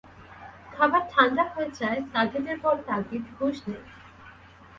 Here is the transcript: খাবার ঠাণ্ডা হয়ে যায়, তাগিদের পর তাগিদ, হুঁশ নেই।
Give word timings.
খাবার 0.71 1.01
ঠাণ্ডা 1.11 1.43
হয়ে 1.53 1.69
যায়, 1.79 1.99
তাগিদের 2.13 2.57
পর 2.59 2.75
তাগিদ, 2.87 3.23
হুঁশ 3.35 3.57
নেই। 3.67 3.81